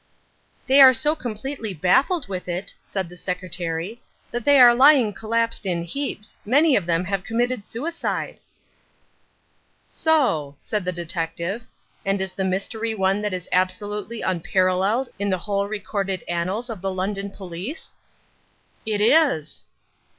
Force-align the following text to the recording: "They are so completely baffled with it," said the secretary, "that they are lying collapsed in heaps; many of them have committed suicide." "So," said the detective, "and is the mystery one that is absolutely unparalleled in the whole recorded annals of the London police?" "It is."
"They 0.65 0.81
are 0.81 0.95
so 0.95 1.15
completely 1.15 1.75
baffled 1.75 2.27
with 2.27 2.49
it," 2.49 2.73
said 2.85 3.07
the 3.07 3.15
secretary, 3.15 4.01
"that 4.31 4.45
they 4.45 4.59
are 4.59 4.73
lying 4.73 5.13
collapsed 5.13 5.63
in 5.63 5.83
heaps; 5.83 6.39
many 6.43 6.75
of 6.75 6.87
them 6.87 7.05
have 7.05 7.23
committed 7.23 7.67
suicide." 7.67 8.39
"So," 9.85 10.55
said 10.57 10.85
the 10.85 10.91
detective, 10.91 11.65
"and 12.03 12.19
is 12.19 12.33
the 12.33 12.43
mystery 12.43 12.95
one 12.95 13.21
that 13.21 13.31
is 13.31 13.47
absolutely 13.51 14.21
unparalleled 14.23 15.09
in 15.19 15.29
the 15.29 15.37
whole 15.37 15.67
recorded 15.67 16.23
annals 16.27 16.67
of 16.71 16.81
the 16.81 16.91
London 16.91 17.29
police?" 17.29 17.93
"It 18.87 19.01
is." 19.01 19.65